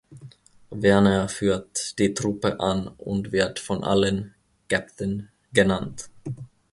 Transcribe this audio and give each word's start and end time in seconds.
Werner 0.71 1.29
führt 1.29 1.99
die 1.99 2.15
Truppe 2.15 2.59
an 2.59 2.87
und 2.87 3.31
wird 3.31 3.59
von 3.59 3.83
allen 3.83 4.33
„Käpt’n“ 4.67 5.29
genannt. 5.53 6.09